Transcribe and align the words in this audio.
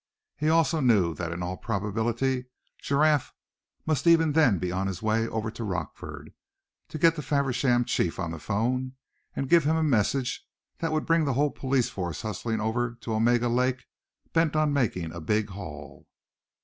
He 0.35 0.49
also 0.49 0.79
knew 0.79 1.13
that 1.13 1.31
in 1.31 1.43
all 1.43 1.57
probability 1.57 2.45
Giraffe 2.81 3.35
must 3.85 4.07
even 4.07 4.31
then 4.33 4.57
be 4.57 4.71
on 4.71 4.87
his 4.87 5.03
way 5.03 5.27
over 5.27 5.51
to 5.51 5.63
Rockford, 5.63 6.33
to 6.89 6.97
get 6.97 7.15
the 7.15 7.21
Faversham 7.21 7.85
Chief 7.85 8.17
on 8.17 8.31
the 8.31 8.39
'phone, 8.39 8.93
and 9.35 9.47
give 9.47 9.63
him 9.63 9.75
a 9.75 9.83
message 9.83 10.43
that 10.79 10.91
would 10.91 11.05
bring 11.05 11.25
the 11.25 11.33
whole 11.33 11.51
police 11.51 11.89
force 11.91 12.23
hustling 12.23 12.59
over 12.59 12.95
to 13.01 13.13
Omega 13.13 13.47
Lake, 13.47 13.85
bent 14.33 14.55
on 14.55 14.73
making 14.73 15.13
a 15.13 15.21
big 15.21 15.49
haul. 15.51 16.07